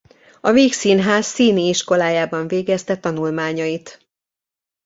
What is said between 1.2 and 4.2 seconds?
színiiskolájában végezte tanulmányait.